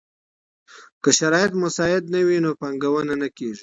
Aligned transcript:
که 1.03 1.09
شرايط 1.19 1.53
مساعد 1.63 2.03
نه 2.13 2.21
وي 2.27 2.37
نو 2.43 2.51
پانګونه 2.61 3.13
نه 3.21 3.27
کيږي. 3.37 3.59